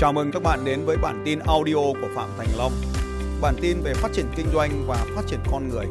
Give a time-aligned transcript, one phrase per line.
[0.00, 2.72] Chào mừng các bạn đến với bản tin audio của Phạm Thành Long.
[3.42, 5.86] Bản tin về phát triển kinh doanh và phát triển con người.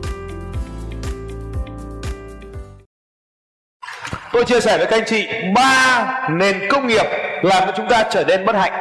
[4.31, 7.05] Tôi chia sẻ với các anh chị, ba nền công nghiệp
[7.43, 8.73] làm cho chúng ta trở nên bất hạnh.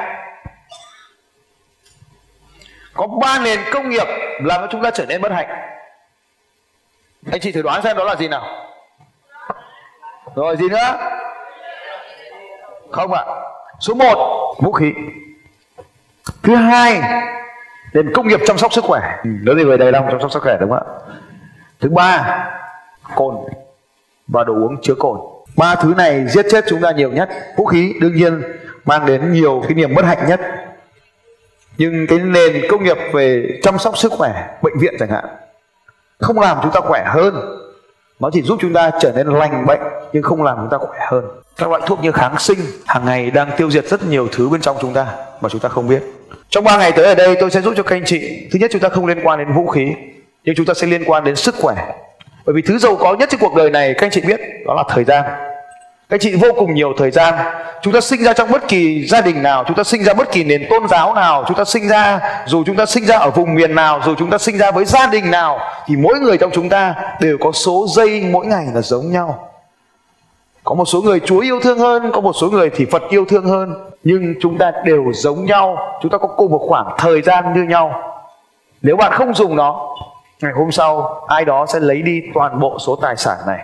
[2.95, 4.07] Có ba nền công nghiệp
[4.43, 5.49] làm cho chúng ta trở nên bất hạnh.
[7.33, 8.67] Anh chị thử đoán xem đó là gì nào?
[10.35, 10.99] Rồi, gì nữa?
[12.91, 13.25] Không ạ.
[13.27, 13.58] À.
[13.81, 14.93] Số 1 vũ khí.
[16.43, 17.03] Thứ hai
[17.93, 19.01] nền công nghiệp chăm sóc sức khỏe.
[19.25, 21.15] Ừ, nói gì về đầy lòng chăm sóc sức khỏe đúng không ạ?
[21.81, 22.45] Thứ ba
[23.15, 23.35] cồn
[24.29, 25.19] và đồ uống chứa cồn.
[25.57, 27.29] Ba thứ này giết chết chúng ta nhiều nhất.
[27.57, 28.43] Vũ khí đương nhiên
[28.85, 30.41] mang đến nhiều cái niềm bất hạnh nhất.
[31.79, 35.25] Nhưng cái nền công nghiệp về chăm sóc sức khỏe, bệnh viện chẳng hạn,
[36.19, 37.59] không làm chúng ta khỏe hơn
[38.21, 39.81] nó chỉ giúp chúng ta trở nên lành bệnh
[40.13, 41.25] nhưng không làm chúng ta khỏe hơn
[41.59, 44.61] các loại thuốc như kháng sinh hàng ngày đang tiêu diệt rất nhiều thứ bên
[44.61, 45.07] trong chúng ta
[45.41, 46.03] mà chúng ta không biết.
[46.51, 48.49] Trong 3 ngày tới ở đây tôi sẽ giúp cho các anh chị.
[48.53, 49.93] Thứ nhất, chúng ta không liên quan đến vũ khí,
[50.45, 51.75] nhưng chúng ta sẽ liên quan đến sức khỏe.
[52.47, 54.75] Bởi vì thứ giàu có nhất trên cuộc đời này, các anh chị biết, đó
[54.75, 55.23] là thời gian.
[56.09, 57.35] Các anh chị vô cùng nhiều thời gian.
[57.83, 60.33] Chúng ta sinh ra trong bất kỳ gia đình nào, chúng ta sinh ra bất
[60.33, 63.31] kỳ nền tôn giáo nào, chúng ta sinh ra, dù chúng ta sinh ra ở
[63.31, 66.39] vùng miền nào, dù chúng ta sinh ra với gia đình nào, thì mỗi người
[66.39, 69.48] trong chúng ta đều có số giây mỗi ngày là giống nhau
[70.69, 73.25] có một số người chúa yêu thương hơn, có một số người thì phật yêu
[73.29, 73.75] thương hơn.
[74.05, 77.63] Nhưng chúng ta đều giống nhau, chúng ta có cùng một khoảng thời gian như
[77.63, 78.03] nhau.
[78.83, 79.97] Nếu bạn không dùng nó,
[80.43, 83.59] ngày hôm sau, ai đó sẽ lấy đi toàn bộ số tài sản này.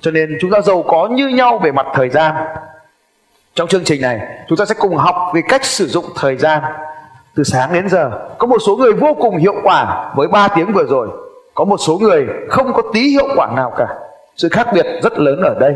[0.00, 2.34] Cho nên chúng ta giàu có như nhau về mặt thời gian.
[3.54, 6.62] Trong chương trình này, chúng ta sẽ cùng học về cách sử dụng thời gian.
[7.34, 10.72] Từ sáng đến giờ, có một số người vô cùng hiệu quả với 3 tiếng
[10.72, 11.08] vừa rồi.
[11.54, 13.86] Có một số người không có tí hiệu quả nào cả.
[14.36, 15.74] Sự khác biệt rất lớn ở đây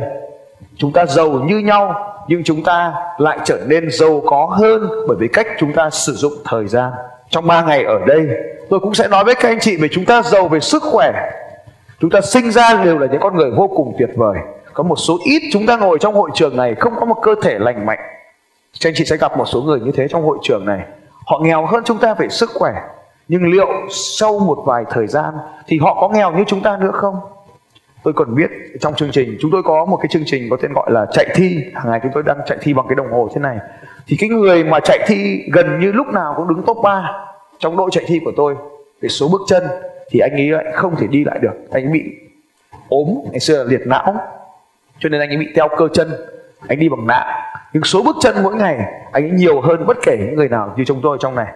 [0.77, 5.17] chúng ta giàu như nhau, nhưng chúng ta lại trở nên giàu có hơn bởi
[5.21, 6.93] vì cách chúng ta sử dụng thời gian.
[7.31, 8.29] Trong 3 ngày ở đây,
[8.71, 11.13] tôi cũng sẽ nói với các anh chị về chúng ta giàu về sức khỏe.
[12.01, 14.39] Chúng ta sinh ra đều là những con người vô cùng tuyệt vời.
[14.75, 17.35] Có một số ít chúng ta ngồi trong hội trường này không có một cơ
[17.43, 17.99] thể lành mạnh.
[18.81, 20.81] Các anh chị sẽ gặp một số người như thế trong hội trường này.
[21.27, 22.73] Họ nghèo hơn chúng ta về sức khỏe,
[23.29, 25.35] nhưng liệu sau một vài thời gian
[25.67, 27.21] thì họ có nghèo như chúng ta nữa không?
[28.03, 28.51] Tôi còn biết
[28.81, 31.27] trong chương trình, chúng tôi có một cái chương trình có tên gọi là chạy
[31.35, 31.65] thi.
[31.75, 33.59] Hàng ngày chúng tôi đang chạy thi bằng cái đồng hồ thế này.
[34.07, 37.13] Thì cái người mà chạy thi gần như lúc nào cũng đứng top 3
[37.59, 38.55] trong đội chạy thi của tôi.
[39.01, 39.63] Về số bước chân
[40.11, 41.71] thì anh ấy lại không thể đi lại được.
[41.71, 42.03] Anh ấy bị
[42.89, 44.17] ốm, ngày xưa là liệt não.
[44.99, 46.11] Cho nên anh ấy bị teo cơ chân.
[46.69, 47.41] Anh đi bằng nạng
[47.73, 48.77] nhưng số bước chân mỗi ngày,
[49.13, 51.47] anh ấy nhiều hơn bất kể những người nào như chúng tôi trong này.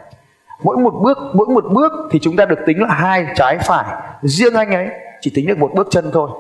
[0.63, 3.85] Mỗi một bước, mỗi một bước thì chúng ta được tính là hai trái phải.
[4.23, 4.89] Riêng anh ấy
[5.25, 6.31] chỉ tính được một bước chân thôi.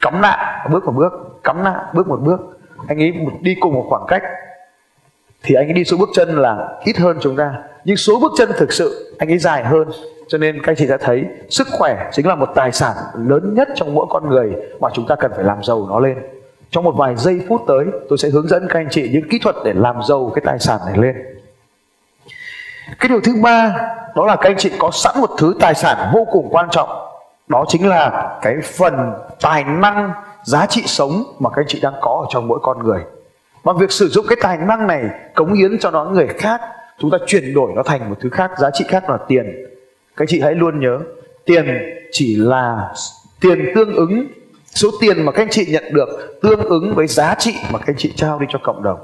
[0.00, 1.12] Cắm nạ bước một bước,
[1.44, 2.40] cắm nạ bước một bước.
[2.88, 4.22] Anh ấy đi cùng một khoảng cách.
[5.42, 7.54] Thì anh ấy đi số bước chân là ít hơn chúng ta.
[7.84, 9.88] Nhưng số bước chân thực sự, anh ấy dài hơn.
[10.28, 13.54] Cho nên các anh chị đã thấy, sức khỏe chính là một tài sản lớn
[13.54, 16.16] nhất trong mỗi con người mà chúng ta cần phải làm giàu nó lên.
[16.70, 19.38] Trong một vài giây phút tới, tôi sẽ hướng dẫn các anh chị những kỹ
[19.42, 21.16] thuật để làm giàu cái tài sản này lên.
[22.98, 23.74] Cái điều thứ ba,
[24.14, 27.03] đó là các anh chị có sẵn một thứ tài sản vô cùng quan trọng
[27.48, 30.12] đó chính là cái phần tài năng,
[30.44, 33.00] giá trị sống mà các anh chị đang có ở trong mỗi con người.
[33.64, 36.60] Bằng việc sử dụng cái tài năng này cống hiến cho nó người khác,
[36.98, 39.66] chúng ta chuyển đổi nó thành một thứ khác, giá trị khác là tiền.
[40.16, 40.98] Các chị hãy luôn nhớ,
[41.44, 41.78] tiền
[42.12, 42.94] chỉ là
[43.40, 44.26] tiền tương ứng.
[44.66, 47.86] Số tiền mà các anh chị nhận được tương ứng với giá trị mà các
[47.86, 48.98] anh chị trao đi cho cộng đồng.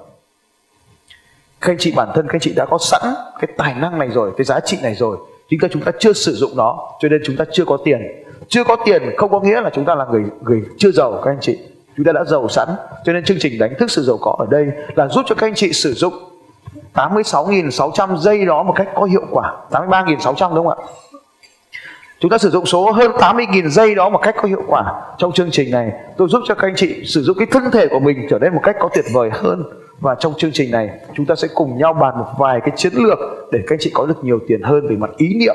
[1.61, 3.03] Các anh chị bản thân, các anh chị đã có sẵn
[3.41, 5.17] cái tài năng này rồi, cái giá trị này rồi.
[5.51, 8.01] Chúng ta chúng ta chưa sử dụng nó, cho nên chúng ta chưa có tiền
[8.50, 11.31] chưa có tiền không có nghĩa là chúng ta là người người chưa giàu, các
[11.31, 11.59] anh chị.
[11.97, 12.69] Chúng ta đã giàu sẵn,
[13.05, 15.47] cho nên chương trình đánh thức sự giàu có ở đây là giúp cho các
[15.47, 16.15] anh chị sử dụng
[16.94, 19.56] 86.600 giây đó một cách có hiệu quả.
[19.71, 20.87] 83.600 đúng không ạ?
[22.21, 25.33] Chúng ta sử dụng số hơn 80.000 giây đó một cách có hiệu quả Trong
[25.33, 25.93] chương trình này.
[26.16, 28.54] Tôi giúp cho các anh chị sử dụng cái thân thể của mình trở nên
[28.54, 29.65] một cách có tuyệt vời hơn.
[30.01, 32.92] Và trong chương trình này, chúng ta sẽ cùng nhau bàn một vài cái chiến
[32.97, 33.19] lược
[33.53, 35.54] Để các anh chị có được nhiều tiền hơn về mặt ý niệm.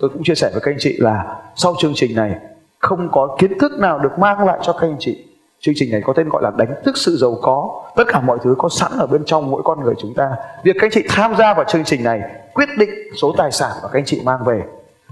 [0.00, 2.34] Tôi cũng chia sẻ với các anh chị là sau chương trình này
[2.78, 5.26] Không có kiến thức nào được mang lại cho các anh chị.
[5.60, 7.82] Chương trình này có tên gọi là đánh thức sự giàu có.
[7.96, 10.30] Tất cả mọi thứ có sẵn ở bên trong mỗi con người chúng ta.
[10.64, 12.20] Việc các anh chị tham gia vào chương trình này,
[12.54, 14.62] Quyết định số tài sản mà các anh chị mang về.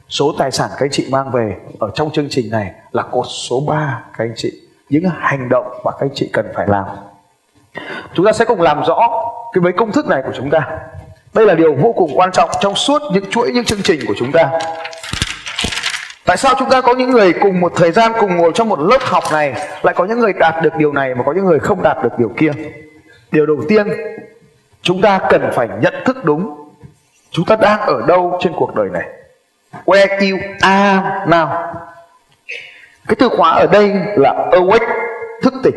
[0.08, 3.26] Số tài sản các anh chị mang về Ở trong chương trình này là cột
[3.28, 4.52] số 3 các anh chị.
[4.90, 6.84] Những hành động mà các anh chị cần phải làm.
[8.14, 9.08] Chúng ta sẽ cùng làm rõ
[9.52, 10.78] cái mấy công thức này của chúng ta.
[11.38, 14.14] Đây là điều vô cùng quan trọng trong suốt những chuỗi những chương trình của
[14.18, 14.50] chúng ta.
[16.24, 18.80] Tại sao chúng ta có những người cùng một thời gian cùng ngồi trong một
[18.80, 19.52] lớp học này
[19.82, 22.18] lại có những người đạt được điều này mà có những người không đạt được
[22.18, 22.50] điều kia?
[23.32, 23.88] Điều đầu tiên,
[24.82, 26.70] chúng ta cần phải nhận thức đúng
[27.30, 29.08] chúng ta đang ở đâu trên cuộc đời này?
[29.84, 31.48] Where you are now.
[33.08, 34.94] Cái từ khóa ở đây là awake
[35.42, 35.76] thức tỉnh.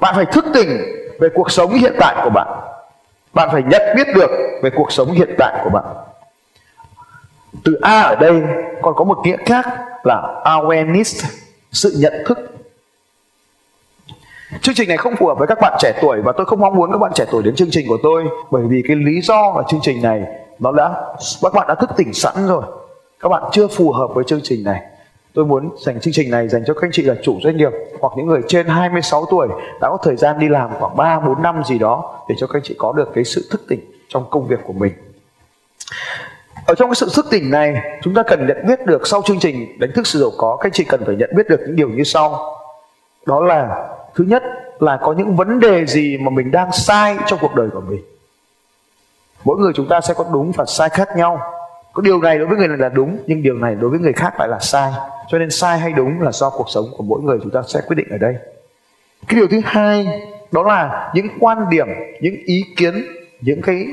[0.00, 0.82] Bạn phải thức tỉnh
[1.20, 2.48] về cuộc sống hiện tại của bạn
[3.36, 4.30] bạn phải nhận biết được
[4.62, 5.84] về cuộc sống hiện tại của bạn
[7.64, 8.42] từ a ở đây,
[8.82, 9.66] còn có một nghĩa khác
[10.04, 11.24] là awareness,
[11.72, 12.38] sự nhận thức
[14.60, 16.74] Chương trình này không phù hợp với các bạn trẻ tuổi và tôi không mong
[16.74, 19.54] muốn các bạn trẻ tuổi đến chương trình của tôi bởi vì cái lý do
[19.56, 20.22] là chương trình này
[20.58, 20.94] nó đã,
[21.42, 22.62] các bạn đã thức tỉnh sẵn rồi.
[23.20, 24.82] Các bạn chưa phù hợp với chương trình này.
[25.36, 27.70] Tôi muốn dành chương trình này dành cho các anh chị là chủ doanh nghiệp
[28.00, 29.48] hoặc những người trên 26 tuổi
[29.80, 32.56] đã có thời gian đi làm khoảng 3 4 năm gì đó để cho các
[32.56, 34.92] anh chị có được cái sự thức tỉnh trong công việc của mình.
[36.66, 39.38] Ở trong cái sự thức tỉnh này, chúng ta cần nhận biết được sau chương
[39.38, 41.76] trình đánh thức sự giàu có, các anh chị cần phải nhận biết được những
[41.76, 42.56] điều như sau.
[43.26, 44.42] Đó là thứ nhất
[44.80, 48.02] là có những vấn đề gì mà mình đang sai trong cuộc đời của mình.
[49.44, 51.40] Mỗi người chúng ta sẽ có đúng và sai khác nhau
[51.96, 54.12] có điều này đối với người này là đúng, nhưng điều này đối với người
[54.12, 54.92] khác lại là sai.
[55.28, 57.80] Cho nên sai hay đúng là do cuộc sống của mỗi người chúng ta sẽ
[57.86, 58.36] quyết định ở đây.
[59.28, 60.06] Cái điều thứ hai,
[60.52, 61.86] đó là những quan điểm,
[62.20, 63.04] những ý kiến,
[63.40, 63.86] những cái,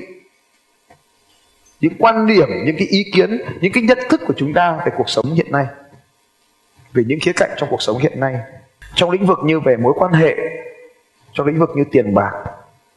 [1.82, 4.92] những quan điểm, những cái ý kiến, những cái nhận thức của chúng ta về
[4.98, 5.66] cuộc sống hiện nay.
[6.94, 8.36] Về những khía cạnh trong cuộc sống hiện nay.
[8.96, 10.36] Trong lĩnh vực như về mối quan hệ,
[11.34, 12.32] trong lĩnh vực như tiền bạc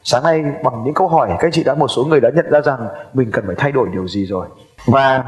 [0.09, 2.51] sáng nay, bằng những câu hỏi, các anh chị đã một số người đã nhận
[2.51, 4.47] ra rằng mình cần phải thay đổi điều gì rồi.
[4.85, 5.23] Và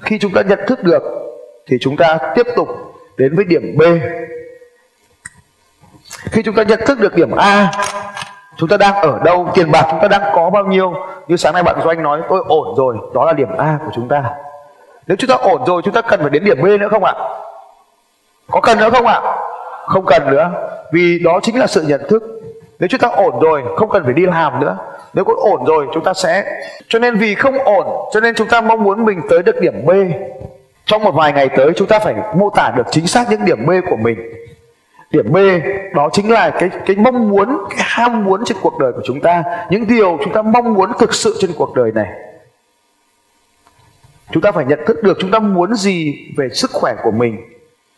[0.00, 1.02] khi chúng ta nhận thức được,
[1.66, 2.68] thì chúng ta tiếp tục
[3.16, 3.82] đến với điểm B.
[6.30, 7.72] Khi chúng ta nhận thức được điểm A,
[8.56, 10.94] chúng ta đang ở đâu, tiền bạc chúng ta đang có bao nhiêu?
[11.28, 12.96] Như sáng nay bạn doanh nói, tôi ổn rồi.
[13.14, 14.24] Đó là điểm A của chúng ta.
[15.06, 17.14] Nếu chúng ta ổn rồi, chúng ta cần phải đến điểm B nữa không ạ?
[18.50, 19.20] Có cần nữa không ạ?
[19.86, 20.50] Không cần nữa,
[20.92, 22.22] vì đó chính là sự nhận thức
[22.78, 24.78] nếu chúng ta ổn rồi, không cần phải đi làm nữa.
[25.14, 28.48] Nếu có ổn rồi, chúng ta sẽ cho nên vì không ổn, cho nên chúng
[28.48, 29.90] ta mong muốn mình tới được điểm B.
[30.86, 33.66] Trong một vài ngày tới, chúng ta phải mô tả được chính xác những điểm
[33.66, 34.18] B của mình.
[35.10, 35.36] Điểm B,
[35.94, 39.20] đó chính là cái cái mong muốn, cái ham muốn trên cuộc đời của chúng
[39.20, 39.44] ta.
[39.70, 42.08] Những điều chúng ta mong muốn thực sự trên cuộc đời này.
[44.32, 47.36] Chúng ta phải nhận thức được chúng ta muốn gì về sức khỏe của mình.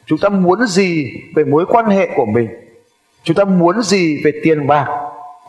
[0.06, 2.48] Chúng ta muốn gì về mối quan hệ của mình
[3.26, 4.86] chúng ta muốn gì về tiền bạc?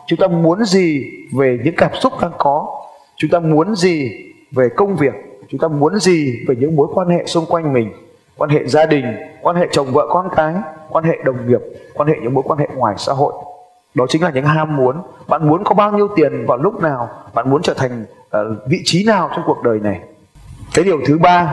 [0.06, 2.84] Chúng ta muốn gì về những cảm xúc đang có?
[3.16, 4.10] Chúng ta muốn gì
[4.50, 5.14] về công việc?
[5.48, 7.92] Chúng ta muốn gì về những mối quan hệ xung quanh mình?
[8.36, 9.04] Quan hệ gia đình
[9.42, 10.54] quan hệ chồng vợ con cái
[10.88, 11.60] quan hệ đồng nghiệp
[11.94, 13.32] quan hệ những mối quan hệ ngoài xã hội.
[13.94, 15.02] Đó chính là những ham muốn.
[15.28, 17.08] Bạn muốn có bao nhiêu tiền vào lúc nào?
[17.34, 20.00] Bạn muốn trở thành uh, vị trí nào trong cuộc đời này?
[20.74, 21.52] Cái điều thứ ba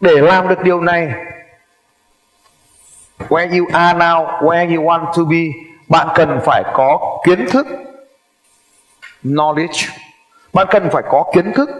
[0.00, 1.12] để làm được điều này
[3.18, 5.42] where you are now, where you want to be,
[5.88, 7.66] bạn cần phải có kiến thức,
[9.24, 9.88] knowledge.
[10.52, 11.70] Bạn cần phải có kiến thức.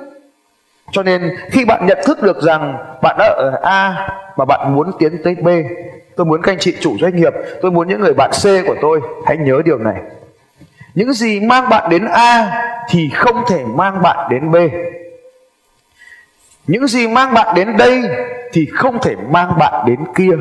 [0.90, 4.90] Cho nên khi bạn nhận thức được rằng bạn đã ở A mà bạn muốn
[4.98, 5.48] tiến tới B,
[6.16, 8.76] tôi muốn các anh chị chủ doanh nghiệp, tôi muốn những người bạn C của
[8.80, 9.94] tôi, hãy nhớ điều này.
[10.94, 14.56] Những gì mang bạn đến A thì không thể mang bạn đến B.
[16.66, 18.02] Những gì mang bạn đến đây
[18.52, 20.36] thì không thể mang bạn đến kia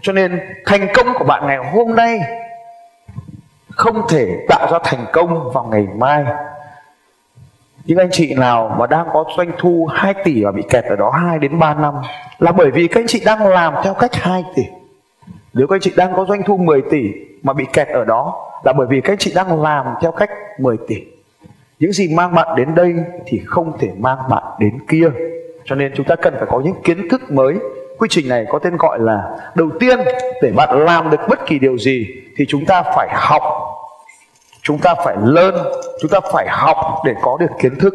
[0.00, 2.20] cho nên thành công của bạn ngày hôm nay
[3.70, 6.24] không thể tạo ra thành công vào ngày mai
[7.86, 10.96] những anh chị nào mà đang có doanh thu 2 tỷ và bị kẹt ở
[10.96, 11.94] đó 2 đến 3 năm
[12.38, 14.62] là bởi vì các anh chị đang làm theo cách 2 tỷ.
[15.52, 18.50] Nếu các anh chị đang có doanh thu 10 tỷ mà bị kẹt ở đó
[18.64, 20.96] là bởi vì các anh chị đang làm theo cách 10 tỷ.
[21.78, 22.94] Những gì mang bạn đến đây
[23.26, 25.10] thì không thể mang bạn đến kia.
[25.64, 27.54] Cho nên chúng ta cần phải có những kiến thức mới.
[27.98, 29.22] Quy trình này có tên gọi là
[29.54, 30.00] đầu tiên,
[30.42, 33.42] để bạn làm được bất kỳ điều gì thì chúng ta phải học.
[34.62, 35.56] Chúng ta phải learn,
[36.00, 37.94] chúng ta phải học để có được kiến thức.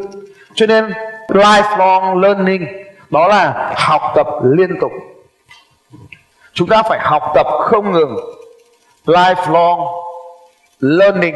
[0.54, 0.92] Cho nên,
[1.28, 2.68] lifelong learning,
[3.10, 4.92] đó là học tập liên tục.
[6.54, 8.16] Chúng ta phải học tập không ngừng.
[9.06, 10.04] Lifelong
[10.80, 11.36] learning.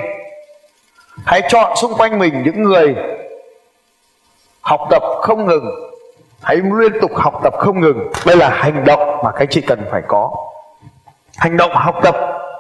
[1.26, 2.96] Hãy chọn xung quanh mình những người
[4.62, 5.95] học tập không ngừng
[6.46, 8.12] hãy liên tục học tập không ngừng.
[8.26, 10.32] Đây là hành động mà các chị cần phải có.
[11.38, 12.16] Hành động học tập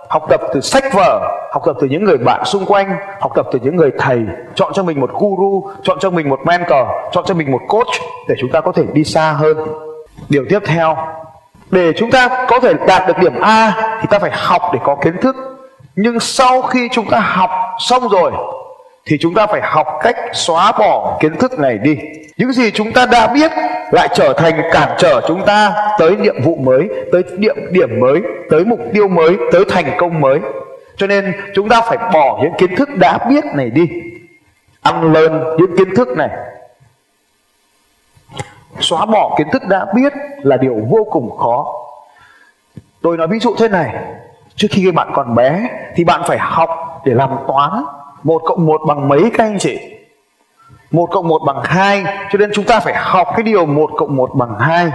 [0.10, 3.46] học tập từ sách vở, học tập từ những người bạn xung quanh, học tập
[3.52, 4.20] từ những người thầy.
[4.56, 7.88] Chọn cho mình một guru, chọn cho mình một mentor, chọn cho mình một coach
[8.30, 9.58] để chúng ta có thể đi xa hơn.
[10.30, 10.98] Điều tiếp theo,
[11.72, 14.96] để chúng ta có thể đạt được điểm a thì ta phải học để có
[14.96, 15.36] kiến thức.
[15.96, 17.50] Nhưng sau khi chúng ta học
[17.80, 18.32] xong rồi
[19.06, 21.98] thì chúng ta phải học cách xóa bỏ kiến thức này đi.
[22.38, 23.52] Những gì chúng ta đã biết
[23.92, 28.22] lại trở thành cản trở chúng ta tới nhiệm vụ mới, tới điểm điểm mới,
[28.50, 30.40] tới mục tiêu mới, tới thành công mới.
[30.98, 33.90] Cho nên chúng ta phải bỏ những kiến thức đã biết này đi.
[34.82, 36.30] Ăn lên những kiến thức này.
[38.80, 41.74] Xóa bỏ kiến thức đã biết là điều vô cùng khó.
[43.02, 43.96] Tôi nói ví dụ thế này.
[44.56, 46.70] Trước khi bạn còn bé thì bạn phải học
[47.06, 47.86] để làm toán
[48.24, 49.95] một cộng một bằng mấy các anh chị?
[50.92, 52.04] Một cộng một bằng hai.
[52.32, 54.92] Cho nên chúng ta phải học cái điều một cộng một bằng hai.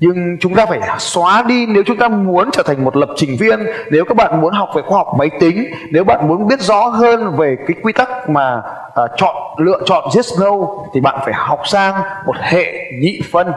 [0.00, 3.36] Nhưng chúng ta phải xóa đi nếu chúng ta muốn trở thành một lập trình
[3.36, 6.60] viên nếu các bạn muốn học về khoa học máy tính nếu bạn muốn biết
[6.60, 8.62] rõ hơn về cái quy tắc mà
[9.02, 10.50] uh, chọn lựa chọn yes no
[10.94, 11.94] thì bạn phải học sang
[12.26, 13.52] một hệ nhị phân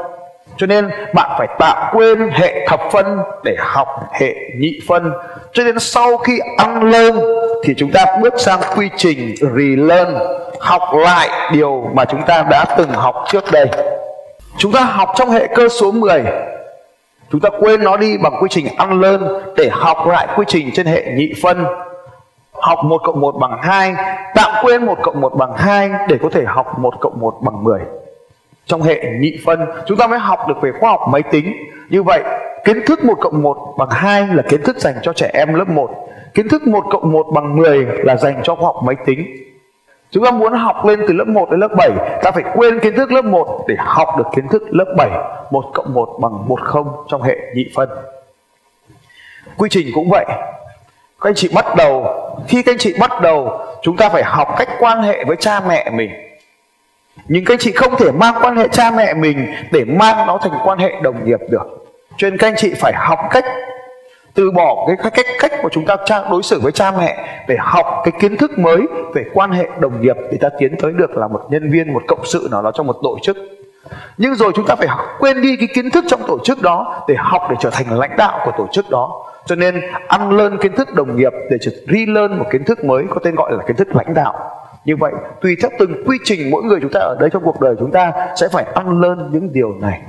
[0.58, 5.12] cho nên bạn phải tạm quên hệ thập phân để học hệ nhị phân.
[5.54, 7.16] Cho nên sau khi ăn lên
[7.64, 10.16] thì chúng ta bước sang quy trình relearn,
[10.60, 13.68] học lại điều mà chúng ta đã từng học trước đây.
[14.58, 16.24] Chúng ta học trong hệ cơ số 10
[17.32, 20.72] Chúng ta quên nó đi bằng quy trình ăn lơn Để học lại quy trình
[20.74, 21.66] trên hệ nhị phân.
[22.52, 23.96] Học 1 cộng 1 bằng 2
[24.36, 27.64] Tạm quên 1 cộng 1 bằng 2 Để có thể học 1 cộng 1 bằng
[27.64, 27.82] 10
[28.66, 29.60] trong hệ nhị phân.
[29.88, 31.54] Chúng ta mới học được về khoa học máy tính.
[31.90, 32.24] Như vậy,
[32.66, 35.70] kiến thức 1 cộng 1 bằng 2 Là kiến thức dành cho trẻ em lớp
[35.70, 35.92] 1
[36.34, 39.26] Kiến thức 1 cộng 1 bằng 10 Là dành cho khoa học máy tính.
[40.12, 41.90] Chúng ta muốn học lên từ lớp 1 đến lớp 7
[42.24, 45.10] Ta phải quên kiến thức lớp 1 để học được kiến thức lớp 7
[45.52, 47.90] 1 cộng 1 bằng 10 trong hệ nhị phân.
[49.58, 50.26] Quy trình cũng vậy.
[51.22, 52.06] Các anh chị bắt đầu,
[52.48, 55.60] Khi các anh chị bắt đầu, Chúng ta phải học cách quan hệ với cha
[55.68, 56.12] mẹ mình.
[57.34, 60.38] Nhưng các anh chị không thể mang quan hệ cha mẹ mình Để mang nó
[60.42, 61.86] thành quan hệ đồng nghiệp được.
[62.18, 63.46] Cho nên các anh chị phải học cách
[64.34, 65.96] từ bỏ cái cách cách của chúng ta
[66.30, 68.82] đối xử với cha mẹ để học cái kiến thức mới
[69.14, 72.02] về quan hệ đồng nghiệp để ta tiến tới được là một nhân viên một
[72.08, 73.38] cộng sự nào đó trong một tổ chức.
[74.18, 77.04] Nhưng rồi chúng ta phải học, quên đi cái kiến thức trong tổ chức đó
[77.08, 79.26] để học để trở thành lãnh đạo của tổ chức đó.
[79.46, 81.58] Cho nên ăn lên kiến thức đồng nghiệp để
[81.88, 84.51] relearn một kiến thức mới có tên gọi là kiến thức lãnh đạo
[84.86, 85.12] như vậy,
[85.42, 87.92] tùy theo từng quy trình mỗi người chúng ta ở đây trong cuộc đời chúng
[87.92, 90.02] ta sẽ phải ăn lên những điều này.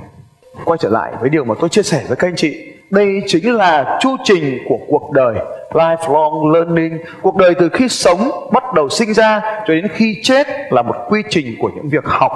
[0.65, 2.73] Quay trở lại với điều mà tôi chia sẻ với các anh chị.
[2.89, 5.35] Đây chính là chu trình của cuộc đời.
[5.71, 6.97] Lifelong learning.
[7.21, 10.95] Cuộc đời từ khi sống, bắt đầu sinh ra, cho đến khi chết là một
[11.09, 12.31] quy trình của những việc học.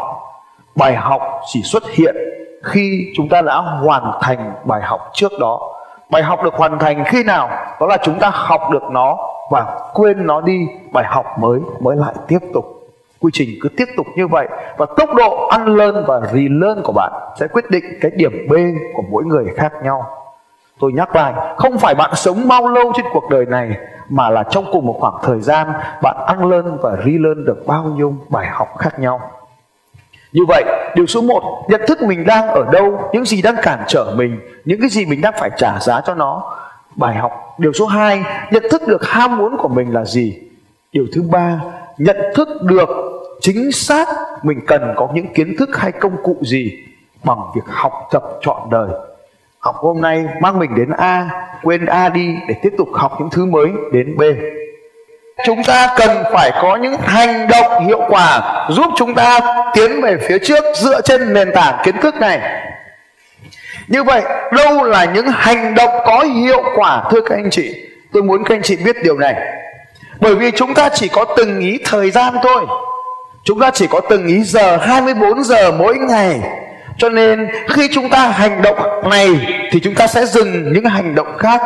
[0.76, 1.22] Bài học
[1.54, 2.16] chỉ xuất hiện
[2.64, 5.74] khi chúng ta đã hoàn thành bài học trước đó.
[6.10, 7.50] Bài học được hoàn thành khi nào?
[7.80, 9.18] Đó là chúng ta học được nó
[9.52, 12.66] và quên nó đi bài học mới mới lại tiếp tục
[13.20, 16.94] quy trình cứ tiếp tục như vậy và tốc độ ăn learn và relearn của
[16.94, 18.54] bạn sẽ quyết định cái điểm B
[18.96, 20.06] của mỗi người khác nhau
[20.80, 23.78] Tôi nhắc lại, không phải bạn sống bao lâu trên cuộc đời này
[24.10, 25.68] mà là trong cùng một khoảng thời gian
[26.02, 29.22] bạn ăn lên và ri lên được bao nhiêu bài học khác nhau.
[30.32, 30.64] Như vậy,
[30.96, 34.40] điều số 1, nhận thức mình đang ở đâu, những gì đang cản trở mình,
[34.66, 36.57] những cái gì mình đang phải trả giá cho nó.
[36.98, 37.56] Bài học.
[37.58, 40.38] Điều số 2, nhận thức được ham muốn của mình là gì.
[40.92, 41.62] Điều thứ ba,
[41.98, 42.90] nhận thức được
[43.42, 44.08] chính xác
[44.44, 46.72] mình cần có những kiến thức hay công cụ gì
[47.24, 48.90] bằng việc học tập trọn đời
[49.60, 51.30] học hôm nay mang mình đến A
[51.64, 54.22] quên A đi để tiếp tục học những thứ mới đến B
[55.46, 59.40] chúng ta cần phải có những hành động hiệu quả giúp chúng ta
[59.74, 62.40] tiến về phía trước dựa trên nền tảng kiến thức này
[63.88, 67.74] như vậy, đâu là những hành động có hiệu quả, thưa các anh chị?
[68.14, 69.36] Tôi muốn các anh chị biết điều này.
[70.20, 72.66] Bởi vì chúng ta chỉ có từng ý thời gian thôi.
[73.44, 76.40] Chúng ta chỉ có từng ý giờ 24 giờ mỗi ngày.
[76.98, 79.28] Cho nên, khi chúng ta hành động này,
[79.72, 81.62] thì chúng ta sẽ dừng những hành động khác.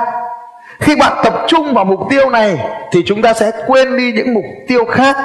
[0.79, 2.57] Khi bạn tập trung vào mục tiêu này,
[2.91, 5.15] thì chúng ta sẽ quên đi những mục tiêu khác.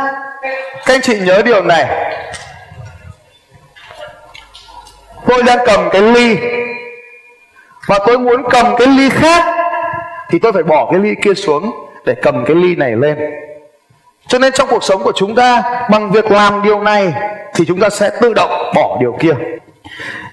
[0.86, 1.86] Các anh chị nhớ điều này.
[5.26, 6.36] Tôi đang cầm cái ly
[7.86, 9.44] và tôi muốn cầm cái ly khác
[10.30, 11.70] thì tôi phải bỏ cái ly kia xuống
[12.04, 13.16] để cầm cái ly này lên.
[14.26, 17.12] Cho nên trong cuộc sống của chúng ta, bằng việc làm điều này
[17.54, 19.32] thì chúng ta sẽ tự động bỏ điều kia.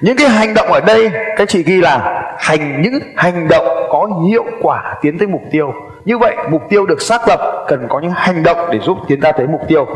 [0.01, 4.09] Những cái hành động ở đây, các chị ghi là hành, những hành động có
[4.29, 5.73] hiệu quả tiến tới mục tiêu.
[6.05, 9.21] Như vậy, mục tiêu được xác lập cần có những hành động để giúp tiến
[9.21, 9.87] ta tới mục tiêu.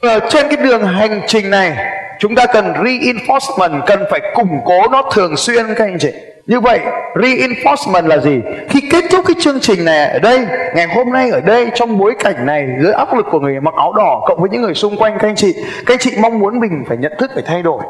[0.00, 1.76] Ở trên cái đường hành trình này,
[2.18, 6.12] chúng ta cần reinforcement, cần phải củng cố nó thường xuyên, các anh chị
[6.50, 6.80] như vậy,
[7.14, 8.40] reinforcement là gì?
[8.68, 11.98] Khi kết thúc cái chương trình này ở đây, ngày hôm nay ở đây, trong
[11.98, 14.74] bối cảnh này, dưới áp lực của người mặc áo đỏ cộng với những người
[14.74, 15.54] xung quanh, các anh chị,
[15.86, 17.82] các anh chị mong muốn mình phải nhận thức, phải thay đổi.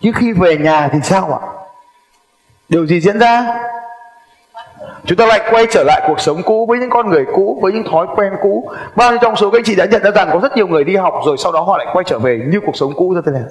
[0.00, 1.40] Nhưng khi về nhà thì sao ạ?
[2.68, 3.46] Điều gì diễn ra?
[5.04, 7.72] Chúng ta lại quay trở lại cuộc sống cũ với những con người cũ, với
[7.72, 8.70] những thói quen cũ.
[8.96, 10.84] Bao nhiêu trong số các anh chị đã nhận ra rằng có rất nhiều người
[10.84, 13.20] đi học rồi sau đó họ lại quay trở về như cuộc sống cũ ra
[13.26, 13.42] thế này?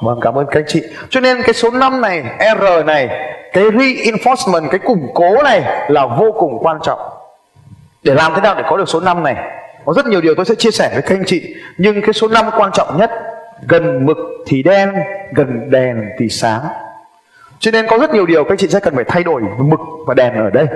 [0.00, 0.82] Vâng cảm ơn các anh chị.
[1.10, 2.24] Cho nên cái số 5 này,
[2.60, 3.08] r này,
[3.52, 6.98] cái reinforcement, cái củng cố này là vô cùng quan trọng.
[8.02, 9.36] Để làm thế nào để có được số 5 này?
[9.84, 11.54] Có rất nhiều điều tôi sẽ chia sẻ với các anh chị.
[11.78, 13.10] Nhưng cái số 5 quan trọng nhất,
[13.68, 14.16] gần mực
[14.46, 14.92] thì đen,
[15.32, 16.60] gần đèn thì sáng.
[17.58, 19.80] Cho nên có rất nhiều điều các anh chị sẽ cần phải thay đổi mực
[20.06, 20.66] và đèn ở đây.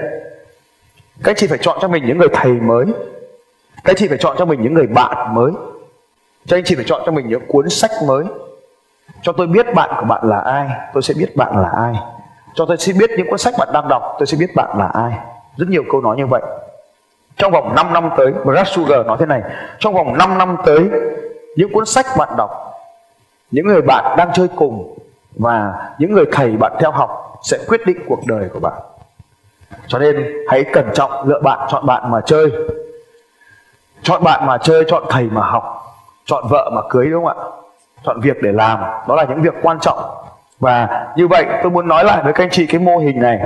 [1.22, 2.84] Các anh chị phải chọn cho mình những người thầy mới.
[3.84, 5.50] Các anh chị phải chọn cho mình những người bạn mới.
[6.46, 8.24] Cho anh chị phải chọn cho mình những cuốn sách mới
[9.22, 11.94] cho tôi biết bạn của bạn là ai, tôi sẽ biết bạn là ai.
[12.54, 14.86] Cho tôi sẽ biết những cuốn sách bạn đang đọc, tôi sẽ biết bạn là
[14.86, 15.18] ai.
[15.56, 16.42] Rất nhiều câu nói như vậy.
[17.36, 19.42] Trong vòng 5 năm tới, Brad Sugar nói thế này,
[19.78, 20.88] trong vòng 5 năm tới,
[21.56, 22.50] những cuốn sách bạn đọc,
[23.50, 24.98] những người bạn đang chơi cùng
[25.36, 28.72] và những người thầy bạn theo học sẽ quyết định cuộc đời của bạn.
[29.86, 32.52] Cho nên hãy cẩn trọng lựa bạn, chọn bạn mà chơi.
[34.02, 35.84] Chọn bạn mà chơi, chọn thầy mà học,
[36.24, 37.44] chọn vợ mà cưới, đúng không ạ?
[38.06, 38.78] Chọn việc để làm.
[39.08, 39.98] Đó là những việc quan trọng.
[40.60, 43.38] Và như vậy, tôi muốn nói lại với các anh chị cái mô hình này.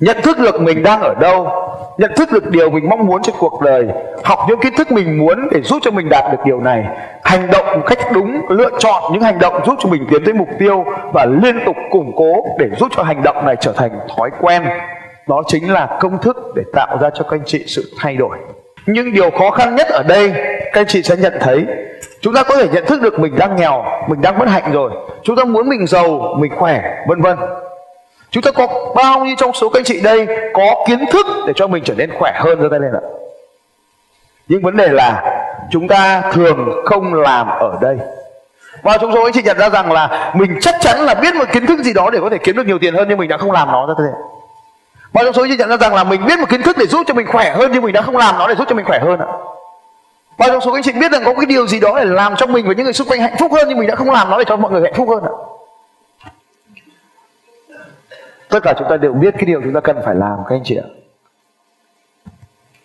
[0.00, 1.50] Nhận thức được mình đang ở đâu,
[1.98, 3.86] nhận thức được điều mình mong muốn trên cuộc đời,
[4.24, 6.84] học những kiến thức mình muốn để giúp cho mình đạt được điều này.
[7.22, 10.34] Hành động một cách đúng, lựa chọn những hành động giúp cho mình tiến tới
[10.34, 13.90] mục tiêu và liên tục củng cố để giúp cho hành động này trở thành
[14.16, 14.62] thói quen.
[15.26, 18.38] Đó chính là công thức để tạo ra cho các anh chị sự thay đổi.
[18.86, 20.32] Nhưng điều khó khăn nhất ở đây,
[20.72, 21.66] các anh chị sẽ nhận thấy
[22.20, 24.90] chúng ta có thể nhận thức được mình đang nghèo, mình đang bất hạnh rồi.
[25.22, 27.38] Chúng ta muốn mình giàu, mình khỏe, vân vân.
[28.30, 31.52] Chúng ta có bao nhiêu trong số các anh chị đây có kiến thức để
[31.56, 33.00] cho mình trở nên khỏe hơn giơ tay lên ạ?
[34.48, 37.96] Nhưng vấn đề là chúng ta thường không làm ở đây.
[38.82, 41.44] Và trong số anh chị nhận ra rằng là mình chắc chắn là biết một
[41.52, 43.36] kiến thức gì đó để có thể kiếm được nhiều tiền hơn nhưng mình đã
[43.36, 44.04] không làm nó ra thế
[45.12, 46.86] Bao trong số anh chị nhận ra rằng là mình biết một kiến thức để
[46.86, 48.84] giúp cho mình khỏe hơn nhưng mình đã không làm nó để giúp cho mình
[48.84, 49.26] khỏe hơn ạ?
[50.38, 52.46] Bao trong số anh chị biết rằng có cái điều gì đó để làm cho
[52.46, 54.38] mình và những người xung quanh hạnh phúc hơn nhưng mình đã không làm nó
[54.38, 55.34] để cho mọi người hạnh phúc hơn ạ?
[58.48, 60.62] Tất cả chúng ta đều biết cái điều chúng ta cần phải làm các anh
[60.64, 60.88] chị ạ.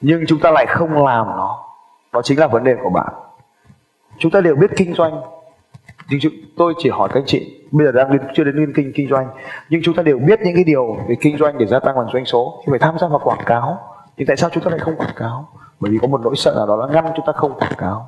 [0.01, 1.63] Nhưng chúng ta lại không làm nó.
[2.11, 3.13] Đó chính là vấn đề của bạn.
[4.17, 5.21] Chúng ta đều biết kinh doanh
[6.09, 6.19] nhưng
[6.57, 9.09] tôi chỉ hỏi các anh chị bây giờ đang đến, chưa đến liên kinh kinh
[9.09, 9.27] doanh
[9.69, 12.07] nhưng chúng ta đều biết những cái điều về kinh doanh để gia tăng bằng
[12.13, 13.79] doanh số thì phải tham gia vào quảng cáo
[14.17, 15.49] thì tại sao chúng ta lại không quảng cáo
[15.83, 18.07] bởi vì có một nỗi sợ nào đó nó ngăn chúng ta không quảng cáo.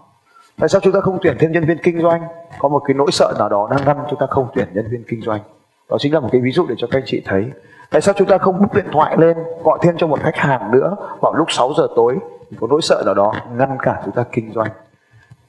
[0.59, 2.21] Tại sao chúng ta không tuyển thêm nhân viên kinh doanh?
[2.59, 5.03] Có một cái nỗi sợ nào đó đang ngăn chúng ta không tuyển nhân viên
[5.07, 5.41] kinh doanh.
[5.89, 7.51] Đó chính là một cái ví dụ để cho các anh chị thấy.
[7.89, 10.71] Tại sao chúng ta không bút điện thoại lên, gọi thêm cho một khách hàng
[10.71, 12.17] nữa vào lúc 6 giờ tối?
[12.59, 14.69] Có nỗi sợ nào đó ngăn cản chúng ta kinh doanh.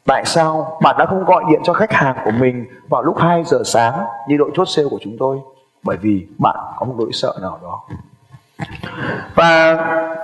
[0.07, 3.45] Tại sao bạn đã không gọi điện cho khách hàng của mình vào lúc 2
[3.45, 5.39] giờ sáng như đội chốt sale của chúng tôi?
[5.83, 7.83] Bởi vì bạn có một nỗi sợ nào đó.
[9.35, 9.77] Và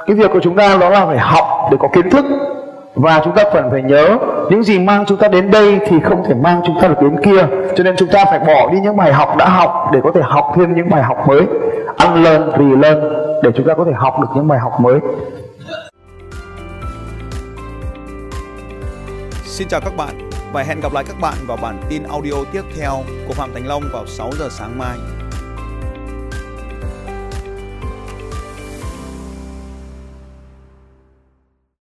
[0.07, 2.25] cái việc của chúng ta đó là phải học để có kiến thức.
[2.95, 4.19] Và chúng ta cần phải nhớ,
[4.51, 7.17] những gì mang chúng ta đến đây thì không thể mang chúng ta được đến
[7.25, 7.47] kia.
[7.77, 10.21] Cho nên chúng ta phải bỏ đi những bài học đã học để có thể
[10.25, 11.41] học thêm những bài học mới.
[11.97, 12.99] Ăn lên vì lên
[13.43, 15.01] để chúng ta có thể học được những bài học mới.
[19.45, 22.63] Xin chào các bạn và hẹn gặp lại các bạn vào bản tin audio tiếp
[22.81, 22.93] theo
[23.29, 24.99] của Phạm Thành Long vào 6 giờ sáng mai.